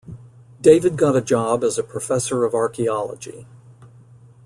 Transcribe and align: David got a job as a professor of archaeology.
David 0.61 0.97
got 0.97 1.15
a 1.15 1.21
job 1.21 1.63
as 1.63 1.77
a 1.77 1.83
professor 1.83 2.43
of 2.43 2.55
archaeology. 2.55 3.45